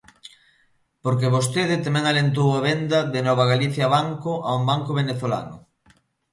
[1.03, 5.55] Porque vostede tamén alentou a venda de Novagalicia Banco a un banco venezolano.